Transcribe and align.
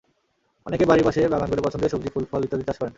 অনেকে 0.65 0.85
বাড়ির 0.85 1.05
পাশে 1.05 1.21
বাগান 1.27 1.49
করে 1.49 1.61
পছন্দের 1.61 1.89
সবজি, 1.89 2.09
ফুল-ফল 2.09 2.41
ইত্যাদি 2.43 2.63
চাষ 2.63 2.77
করেন। 2.77 2.89